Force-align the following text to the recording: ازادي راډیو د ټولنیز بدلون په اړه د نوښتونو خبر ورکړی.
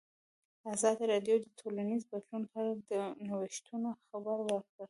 ازادي 0.73 1.03
راډیو 1.13 1.35
د 1.41 1.47
ټولنیز 1.59 2.01
بدلون 2.11 2.43
په 2.51 2.55
اړه 2.61 2.73
د 2.89 2.91
نوښتونو 3.27 3.89
خبر 4.07 4.37
ورکړی. 4.49 4.79